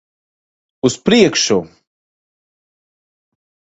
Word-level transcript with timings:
Uz 0.87 0.95
priekšu! 1.09 1.57